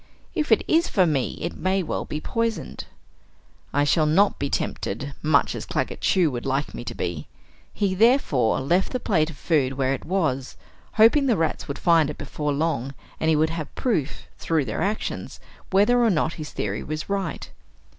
[0.33, 2.85] If it is for me, it may well be poisoned.
[3.71, 7.27] I shall not be tempted, much as Claggett Chew would like me to be!
[7.71, 10.57] He therefore left the plate of food where it was,
[10.93, 14.81] hoping the rats would find it before long and he would have proof, through their
[14.81, 17.51] actions, whether or not his theory was right.